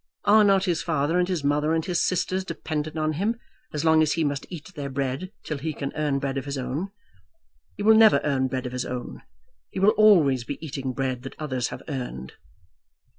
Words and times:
Are 0.25 0.43
not 0.43 0.65
his 0.65 0.81
father 0.81 1.19
and 1.19 1.27
his 1.27 1.43
mother 1.43 1.75
and 1.75 1.85
his 1.85 2.01
sisters 2.03 2.43
dependent 2.43 2.97
on 2.97 3.13
him 3.13 3.35
as 3.71 3.85
long 3.85 4.01
as 4.01 4.13
he 4.13 4.23
must 4.23 4.47
eat 4.49 4.73
their 4.73 4.89
bread 4.89 5.31
till 5.43 5.59
he 5.59 5.73
can 5.75 5.91
earn 5.95 6.17
bread 6.17 6.39
of 6.39 6.45
his 6.45 6.57
own? 6.57 6.89
He 7.77 7.83
will 7.83 7.93
never 7.93 8.19
earn 8.23 8.47
bread 8.47 8.65
of 8.65 8.71
his 8.73 8.83
own. 8.83 9.21
He 9.69 9.79
will 9.79 9.91
always 9.91 10.43
be 10.43 10.57
eating 10.59 10.93
bread 10.93 11.21
that 11.21 11.35
others 11.37 11.67
have 11.67 11.83
earned." 11.87 12.33